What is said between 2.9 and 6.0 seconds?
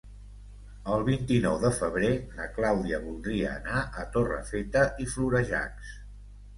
voldria anar a Torrefeta i Florejacs.